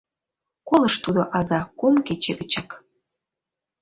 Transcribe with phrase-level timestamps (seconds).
[0.69, 2.69] Колыш тудо аза кум кече гычак...